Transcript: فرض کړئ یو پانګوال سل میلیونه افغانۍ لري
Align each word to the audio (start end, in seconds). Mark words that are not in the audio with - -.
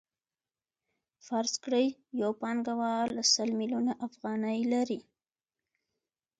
فرض 1.25 1.53
کړئ 1.63 1.87
یو 2.21 2.31
پانګوال 2.41 3.11
سل 3.33 3.49
میلیونه 3.59 3.93
افغانۍ 4.07 4.59
لري 4.73 4.99